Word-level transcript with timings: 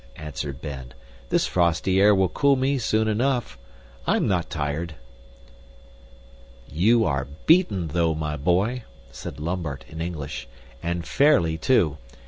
answered 0.15 0.59
Ben. 0.61 0.95
"This 1.29 1.45
frosty 1.45 2.01
air 2.01 2.15
will 2.15 2.27
cool 2.29 2.55
me 2.55 2.79
soon 2.79 3.07
enough. 3.07 3.59
I 4.07 4.15
am 4.15 4.27
not 4.27 4.49
tired." 4.49 4.95
"You 6.67 7.05
are 7.05 7.27
beaten, 7.45 7.89
though, 7.89 8.15
my 8.15 8.35
boy," 8.35 8.81
said 9.11 9.39
Lambert 9.39 9.85
in 9.87 10.01
English, 10.01 10.47
"and 10.81 11.05
fairly 11.05 11.55
too. 11.55 11.99